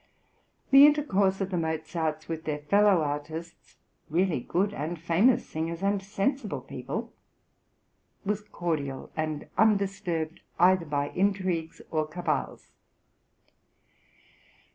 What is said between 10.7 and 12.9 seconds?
by intrigues or cabals.